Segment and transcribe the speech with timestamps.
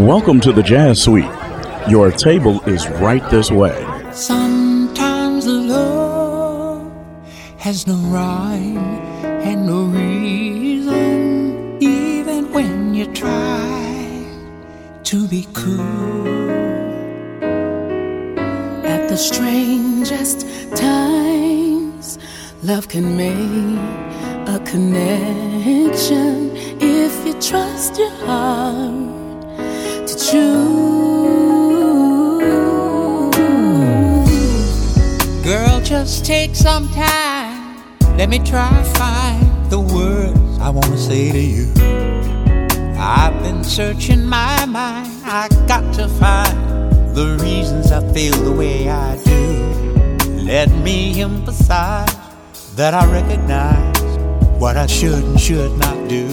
[0.00, 1.30] Welcome to the Jazz Suite.
[1.86, 3.86] Your table is right this way.
[4.12, 6.90] Sometimes love
[7.58, 14.24] has no rhyme and no reason, even when you try
[15.04, 15.82] to be cool.
[18.86, 22.18] At the strangest times,
[22.62, 29.19] love can make a connection if you trust your heart
[30.14, 30.70] to choose.
[35.44, 37.82] Girl, just take some time.
[38.16, 41.72] Let me try to find the words I want to say to you.
[42.98, 45.08] I've been searching my mind.
[45.24, 50.42] I got to find the reasons I feel the way I do.
[50.44, 52.14] Let me emphasize
[52.74, 54.00] that I recognize
[54.60, 56.26] what I should and should not do.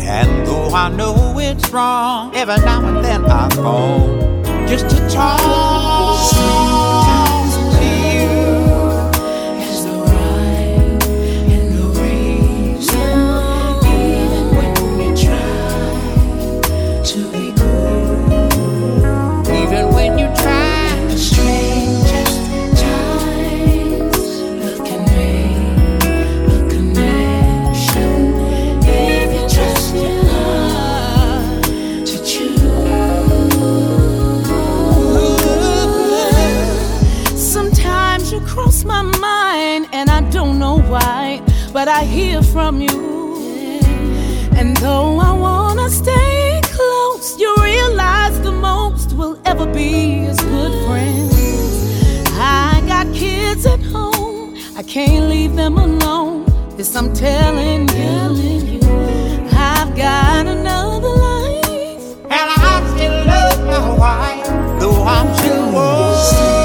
[0.00, 0.45] And
[0.76, 4.14] I know it's wrong, every now and then I fall
[4.68, 5.95] just to talk
[41.76, 42.98] but I hear from you.
[44.56, 50.74] And though I wanna stay close, you realize the most we'll ever be is good
[50.86, 51.34] friends.
[52.32, 56.46] I got kids at home, I can't leave them alone.
[56.78, 58.80] Yes, I'm telling you,
[59.52, 62.06] I've got another life.
[62.36, 66.55] And I still love my wife, though I'm still wanting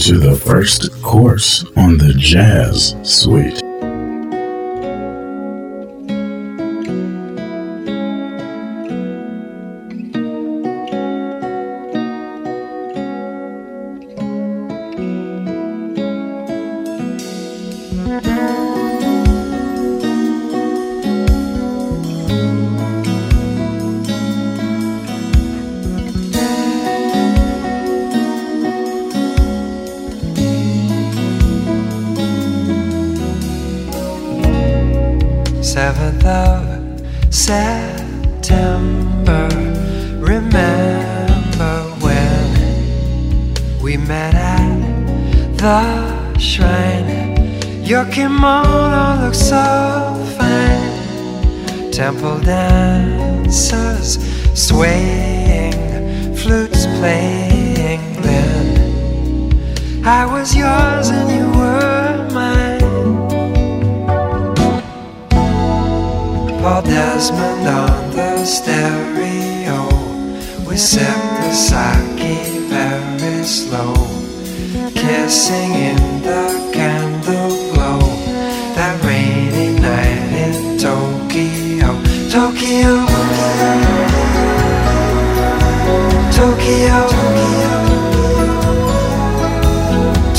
[0.00, 3.59] to the first course on the Jazz Suite.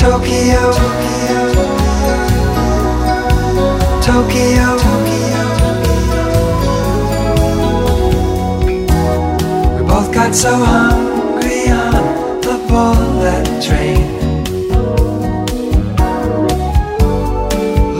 [0.01, 0.71] Tokyo.
[4.01, 4.67] Tokyo.
[9.75, 14.09] We both got so hungry on the bullet train.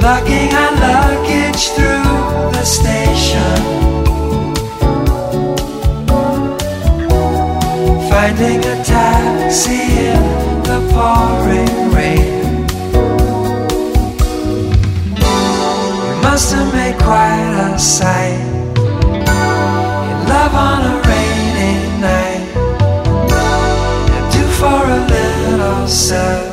[0.02, 3.62] Lugging our luggage through the station.
[8.10, 12.66] Finding a taxi in the pouring rain.
[15.18, 18.40] You must have made quite a sight.
[20.12, 21.74] In love on a rainy
[22.08, 22.46] night.
[24.16, 26.51] I do for a little sip.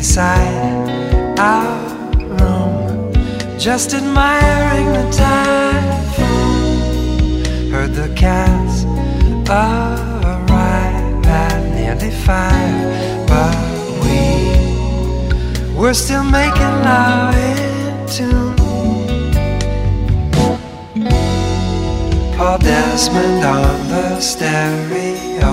[0.00, 1.76] inside our
[2.16, 3.12] room,
[3.58, 6.30] just admiring the typhoon.
[7.70, 8.84] Heard the cats
[9.50, 13.54] arrive at nearly five, but
[14.02, 14.20] we
[15.78, 18.56] we're still making love in tune.
[22.38, 25.52] Paul Desmond on the stereo,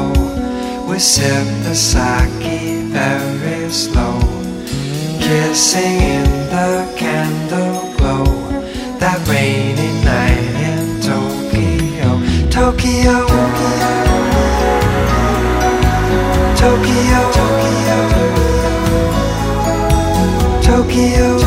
[0.87, 2.47] we sip the sake
[2.97, 4.26] very slow
[5.27, 6.23] kissing in
[6.55, 8.23] the candle glow.
[8.97, 12.09] That rainy night in Tokyo.
[12.49, 13.15] Tokyo.
[13.35, 13.91] Tokyo.
[16.55, 17.19] Tokyo.
[17.37, 17.97] Tokyo,
[20.61, 21.46] Tokyo.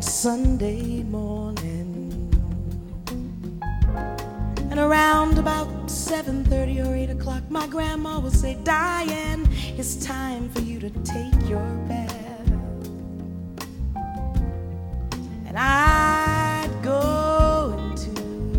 [0.00, 2.30] Sunday morning.
[4.70, 9.46] And around about 7:30 or 8 o'clock, my grandma would say, Dianne,
[9.78, 12.50] it's time for you to take your bath.
[15.46, 18.10] And I'd go into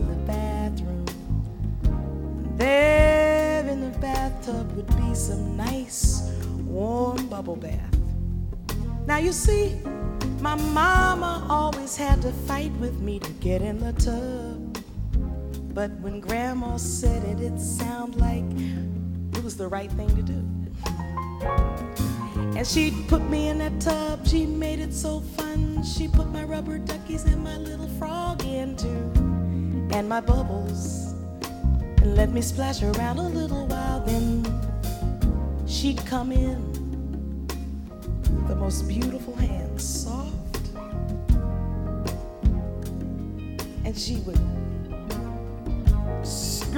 [0.09, 1.05] the bathroom.
[2.57, 6.31] There in the bathtub would be some nice
[6.65, 7.95] warm bubble bath.
[9.05, 9.77] Now you see,
[10.41, 14.77] my mama always had to fight with me to get in the tub.
[15.73, 18.43] But when grandma said it, it sounded like
[19.37, 20.43] it was the right thing to do.
[22.57, 25.83] And she'd put me in that tub, she made it so fun.
[25.83, 29.11] She put my rubber duckies and my little frog in too,
[29.95, 31.13] and my bubbles,
[32.01, 34.01] and let me splash around a little while.
[34.01, 34.43] Then
[35.67, 37.47] she'd come in,
[38.47, 40.18] the most beautiful hands, soft,
[43.89, 44.37] and she would
[46.23, 46.77] scrub.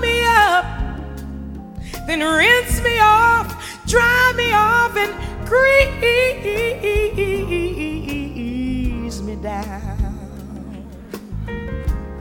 [0.00, 0.64] Me up,
[2.06, 3.54] then rinse me off,
[3.86, 5.12] dry me off, and
[5.46, 6.00] grease
[9.20, 10.88] me down.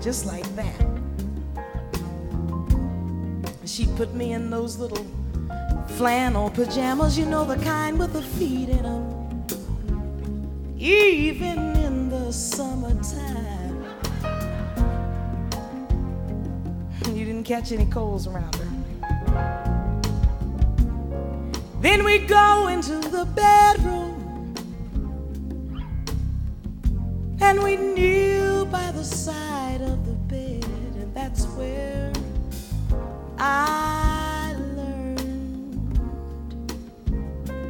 [0.02, 0.76] Just like that.
[3.64, 5.06] She'd put me in those little
[5.88, 9.21] flannel pajamas, you know, the kind with the feet in them.
[10.84, 13.86] Even in the summertime,
[17.10, 18.68] you didn't catch any colds around her.
[21.82, 24.56] Then we go into the bedroom.
[27.42, 32.12] And we kneel by the side of the bed, and that's where
[33.38, 36.00] I learned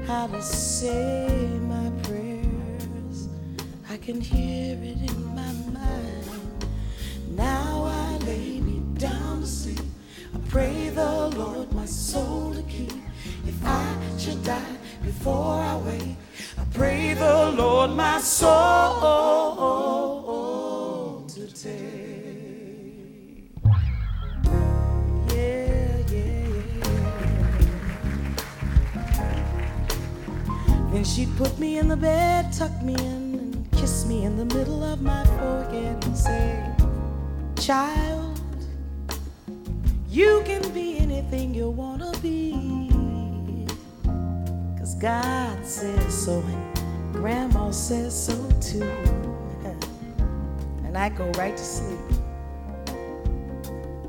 [0.08, 1.41] how to say
[4.12, 6.66] can hear it in my mind.
[7.30, 9.80] Now I lay me down to sleep.
[10.36, 12.92] I pray the Lord my soul to keep.
[13.48, 16.18] If I should die before I wake,
[16.58, 19.00] I pray the Lord my soul
[21.30, 21.72] to take.
[25.34, 27.12] Yeah, yeah, yeah.
[30.92, 33.21] Then she'd put me in the bed, tuck me in,
[34.12, 36.66] me in the middle of my forehead and say,
[37.56, 38.42] Child,
[40.10, 42.90] you can be anything you wanna be.
[44.78, 48.92] Cause God says so, and Grandma says so too.
[50.86, 52.10] And I go right to sleep,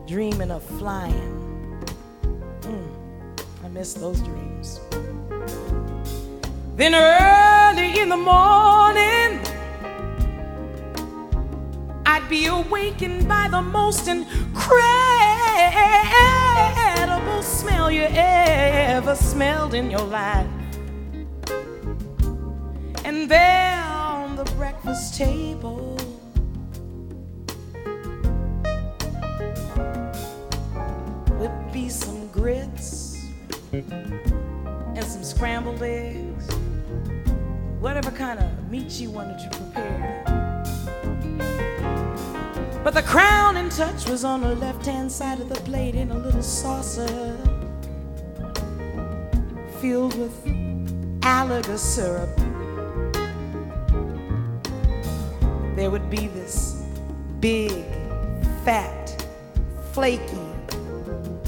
[0.05, 1.32] dreaming of flying.
[2.62, 2.88] Mm,
[3.64, 4.80] I miss those dreams.
[6.74, 9.51] Then early in the morning,
[12.33, 14.33] be awakened by the most incredible
[17.43, 20.47] smell you ever smelled in your life.
[23.05, 25.99] And there on the breakfast table
[31.39, 33.26] would be some grits
[33.72, 36.49] and some scrambled eggs,
[37.78, 40.41] whatever kind of meat you wanted to prepare.
[42.85, 46.18] But the crowning touch was on the left hand side of the plate in a
[46.18, 47.39] little saucer
[49.80, 50.35] filled with
[51.22, 52.37] alligator syrup.
[55.76, 56.85] There would be this
[57.39, 57.85] big,
[58.64, 59.26] fat,
[59.93, 60.22] flaky,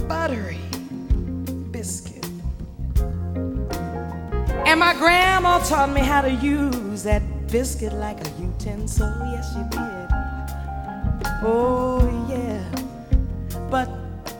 [0.06, 0.60] buttery
[1.72, 2.24] biscuit.
[4.66, 9.12] And my grandma taught me how to use that biscuit like a utensil.
[9.32, 10.13] Yes, she did.
[11.42, 12.62] Oh, yeah.
[13.70, 13.88] But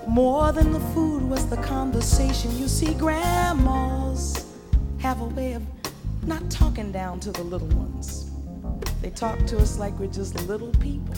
[0.09, 2.57] more than the food was the conversation.
[2.57, 4.47] You see, grandmas
[4.99, 5.63] have a way of
[6.27, 8.31] not talking down to the little ones,
[9.03, 11.15] they talk to us like we're just little people.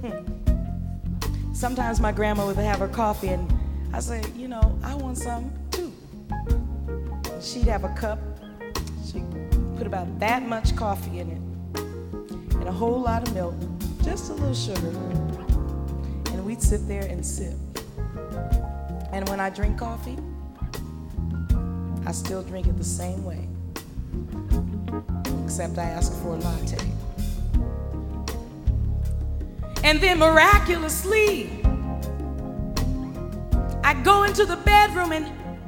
[0.00, 1.52] Hmm.
[1.52, 3.52] Sometimes my grandma would have her coffee, and
[3.92, 5.92] I say, you know, I want some too.
[7.42, 8.18] She'd have a cup,
[9.04, 9.24] she'd
[9.76, 11.80] put about that much coffee in it,
[12.54, 13.54] and a whole lot of milk
[14.02, 14.88] just a little sugar.
[16.32, 17.54] And we'd sit there and sip.
[19.12, 20.18] And when I drink coffee,
[22.06, 23.48] I still drink it the same way,
[25.44, 26.78] except I ask for a latte.
[29.84, 31.50] And then miraculously,
[33.84, 35.26] I go into the bedroom and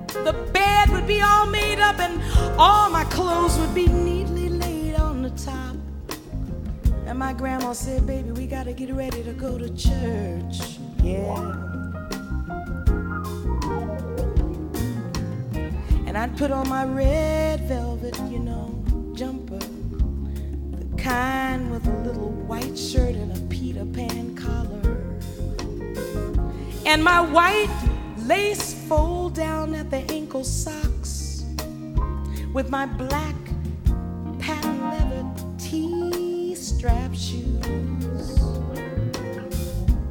[0.09, 2.20] the bed would be all made up and
[2.59, 4.10] all my clothes would be neatly
[7.21, 10.79] my grandma said, Baby, we gotta get ready to go to church.
[11.03, 11.53] Yeah.
[16.07, 18.83] And I'd put on my red velvet, you know,
[19.14, 19.59] jumper.
[19.59, 24.81] The kind with a little white shirt and a Peter Pan collar.
[26.87, 27.68] And my white
[28.25, 31.45] lace fold down at the ankle socks.
[32.55, 33.39] With my black
[36.81, 38.41] strap shoes.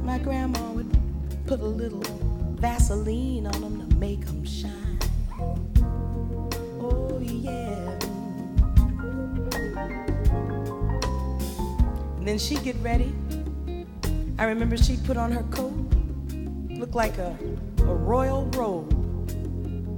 [0.04, 0.88] My grandma would
[1.44, 2.00] put a little
[2.60, 5.00] Vaseline on them to make them shine.
[6.80, 7.98] Oh, yeah.
[12.18, 13.12] And then she'd get ready.
[14.38, 15.74] I remember she'd put on her coat,
[16.68, 17.36] looked like a,
[17.78, 18.92] a royal robe.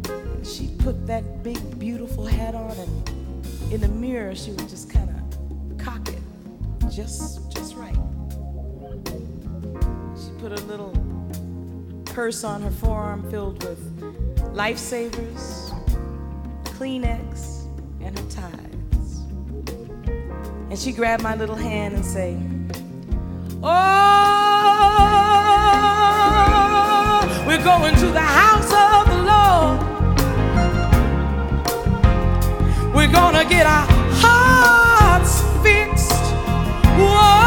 [0.09, 3.11] And she'd put that big, beautiful hat on, and
[3.71, 5.12] in the mirror, she would just kind of
[6.95, 7.97] just, just right.
[10.15, 10.93] She put a little
[12.05, 13.81] purse on her forearm filled with
[14.55, 15.73] lifesavers,
[16.65, 17.65] Kleenex,
[18.03, 18.51] and her tie.
[20.69, 22.37] And she grabbed my little hand and say,
[23.63, 23.75] Oh,
[27.47, 29.81] we're going to the house of the Lord.
[32.95, 34.02] We're gonna get our.
[36.99, 37.42] 我。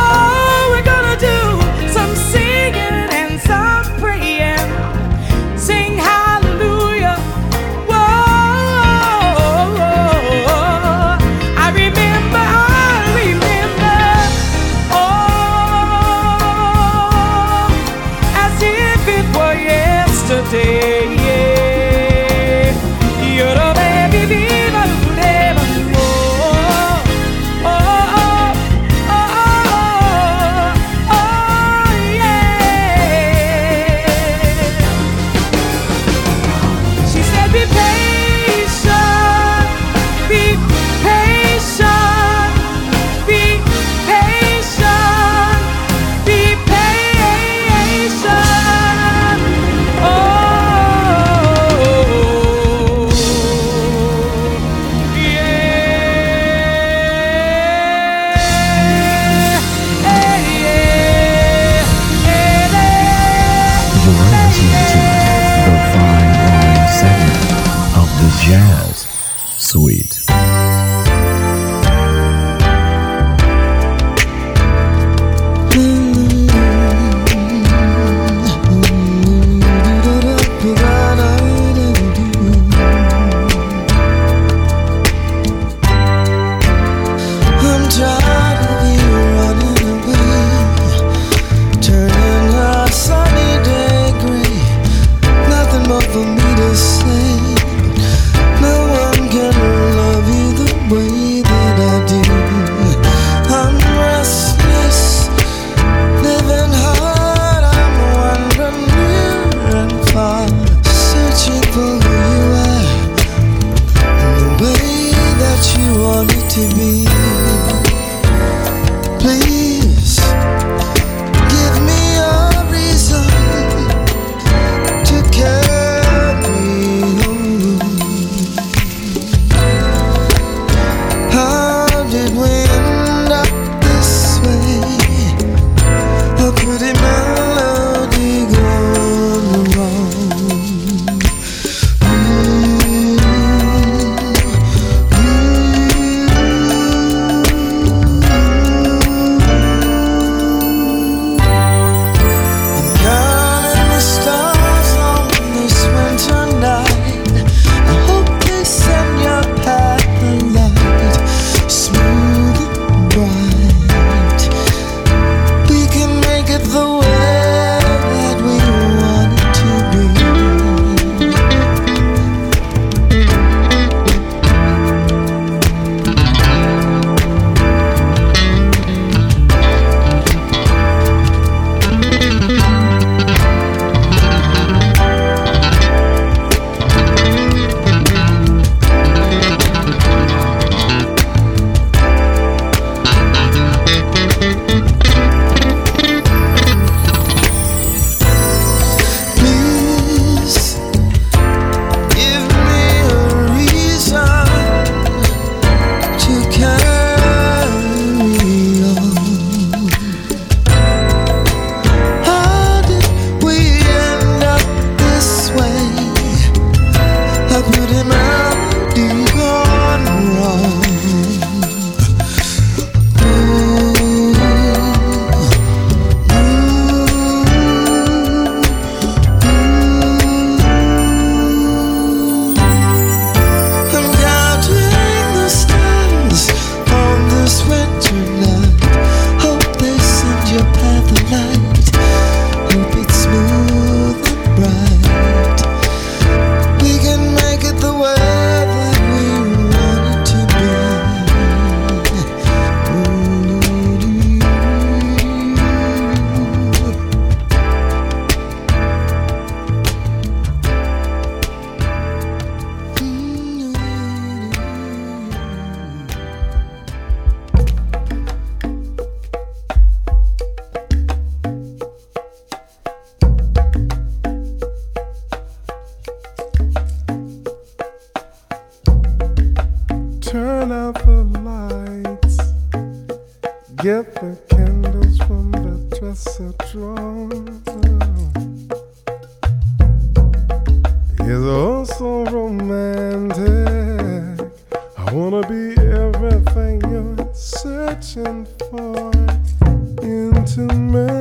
[300.46, 301.15] Intimately.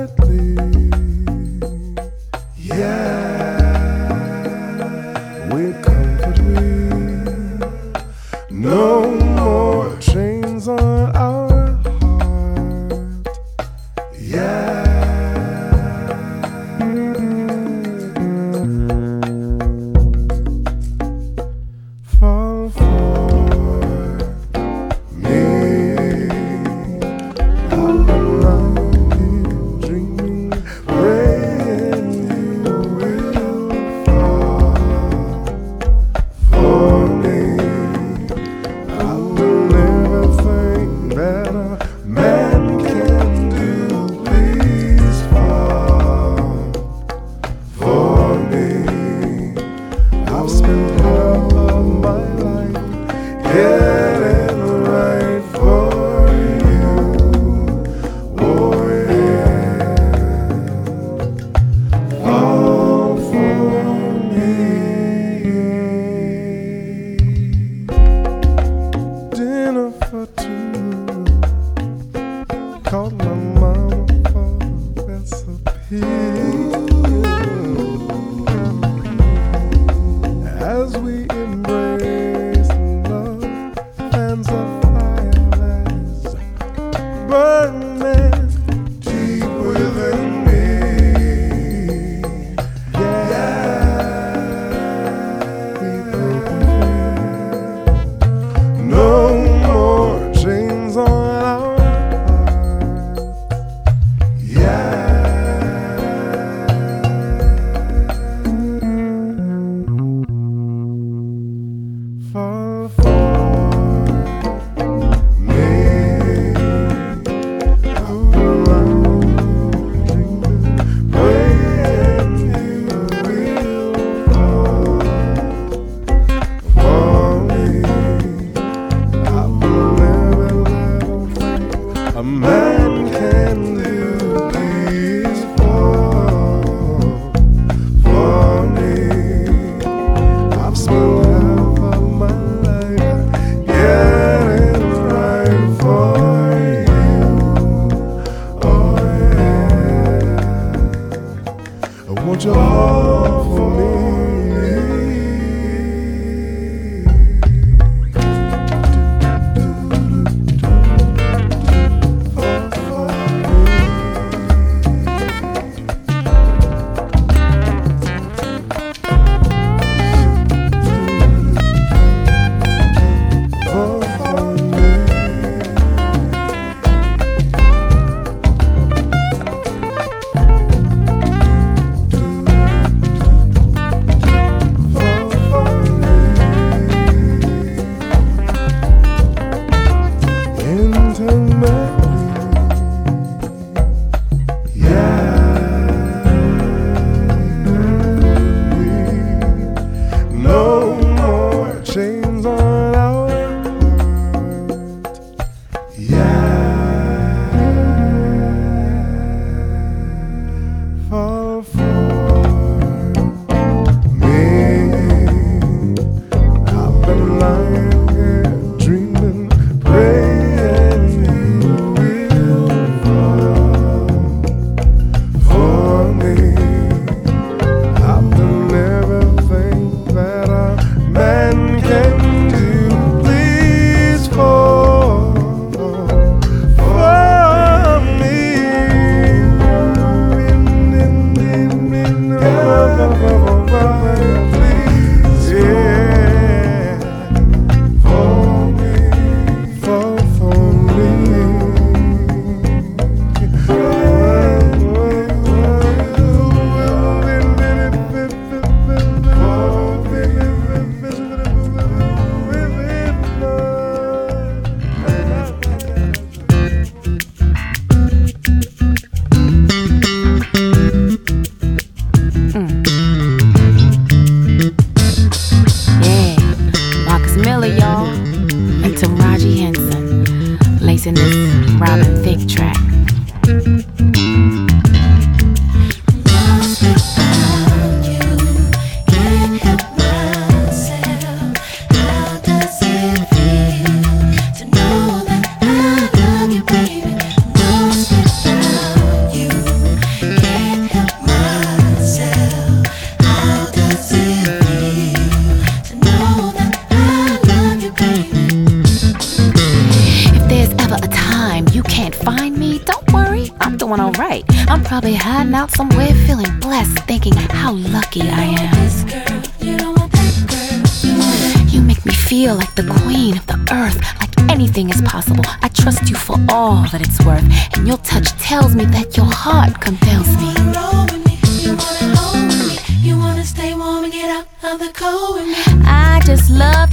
[112.34, 112.73] fall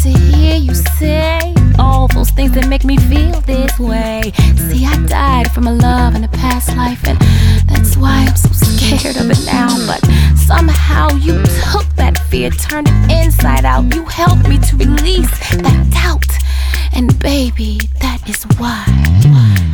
[0.01, 4.31] to hear you say all those things that make me feel this way.
[4.57, 7.19] See, I died from a love in a past life, and
[7.69, 9.69] that's why I'm so scared of it now.
[9.85, 10.01] But
[10.35, 13.93] somehow you took that fear, turned it inside out.
[13.93, 16.31] You helped me to release that doubt.
[16.95, 18.85] And baby, that is why.
[19.29, 19.70] Lost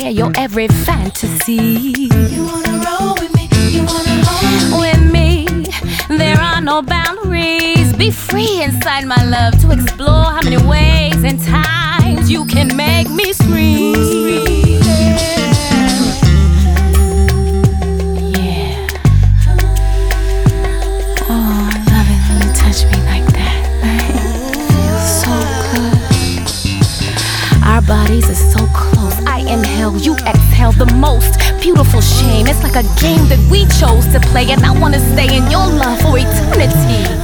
[0.00, 2.08] share your every fantasy.
[2.34, 3.48] You wanna roll with me?
[3.70, 5.46] You wanna hold with me?
[6.08, 7.92] There are no boundaries.
[7.94, 13.08] Be free inside my love to explore how many ways and times you can make
[13.10, 13.63] me scream.
[32.76, 36.18] A game that we chose to play, and I wanna stay in your love for
[36.18, 37.23] eternity.